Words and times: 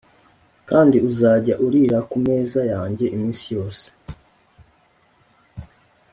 kandi 0.69 0.97
uzajya 1.09 1.53
urira 1.65 1.99
ku 2.09 2.17
meza 2.25 2.61
yanjye 2.73 3.05
iminsi 3.15 3.45
yose. 3.55 3.85